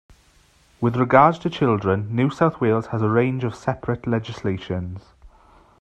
[0.81, 5.03] With regards to children, New South Wales has a range of separate legislations.